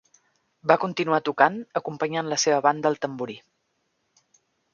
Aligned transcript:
Va 0.71 0.77
continuar 0.83 1.19
tocant 1.29 1.59
acompanyant 1.81 2.33
la 2.33 2.39
seva 2.45 2.63
banda 2.69 2.91
al 2.93 2.99
tamborí. 3.05 3.37